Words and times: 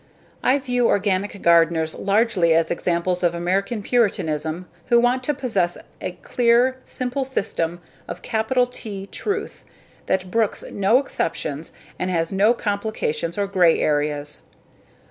I 0.41 0.57
view 0.57 0.87
organic 0.87 1.39
gardeners 1.43 1.93
largely 1.93 2.55
as 2.55 2.71
examples 2.71 3.21
of 3.21 3.35
American 3.35 3.83
Puritanism 3.83 4.67
who 4.87 4.99
want 4.99 5.23
to 5.25 5.33
possess 5.35 5.77
an 5.99 6.17
clear, 6.23 6.77
simple 6.85 7.23
system 7.23 7.79
of 8.07 8.23
capital 8.23 8.65
"T" 8.65 9.05
truth, 9.05 9.63
that 10.07 10.31
brooks 10.31 10.63
no 10.71 10.97
exceptions 10.97 11.71
and 11.99 12.09
has 12.09 12.31
no 12.31 12.55
complications 12.55 13.37
or 13.37 13.45
gray 13.45 13.79
areas. 13.79 14.41